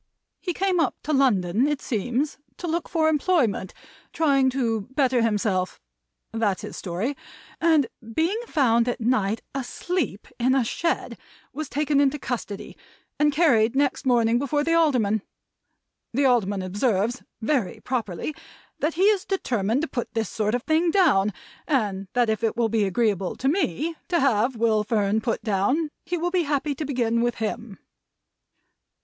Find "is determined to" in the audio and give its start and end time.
19.03-19.87